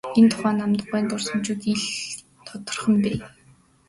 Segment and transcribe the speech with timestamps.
[0.19, 1.81] Энэ тухай Намдаг гуайн дурсамжид их
[2.45, 3.17] тодорхой бий.